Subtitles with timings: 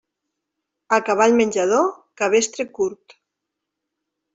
[0.97, 1.87] A cavall menjador,
[2.25, 3.21] cabestre curt.